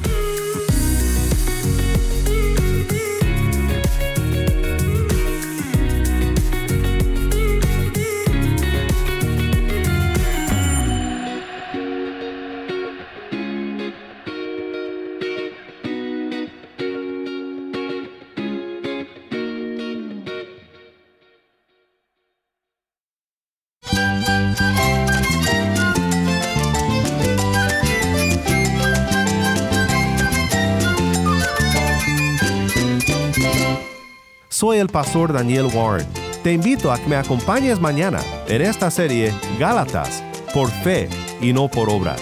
el 34.81 34.89
pastor 34.89 35.31
Daniel 35.31 35.67
Warren. 35.73 36.07
Te 36.43 36.51
invito 36.51 36.91
a 36.91 36.97
que 36.97 37.07
me 37.07 37.15
acompañes 37.15 37.79
mañana 37.79 38.19
en 38.47 38.61
esta 38.61 38.89
serie 38.91 39.31
Gálatas, 39.59 40.23
por 40.53 40.69
fe 40.69 41.07
y 41.39 41.53
no 41.53 41.69
por 41.69 41.89
obras. 41.89 42.19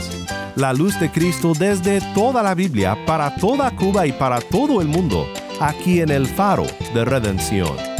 La 0.55 0.73
luz 0.73 0.99
de 0.99 1.09
Cristo 1.09 1.53
desde 1.57 2.01
toda 2.13 2.43
la 2.43 2.53
Biblia, 2.53 2.97
para 3.05 3.33
toda 3.35 3.71
Cuba 3.71 4.05
y 4.05 4.11
para 4.11 4.41
todo 4.41 4.81
el 4.81 4.87
mundo, 4.87 5.25
aquí 5.59 6.01
en 6.01 6.11
el 6.11 6.27
faro 6.27 6.65
de 6.93 7.05
redención. 7.05 7.98